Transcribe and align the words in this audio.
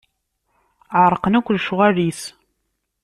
Ɛerqen 1.01 1.37
akk 1.39 1.47
lecɣal-is. 1.55 2.21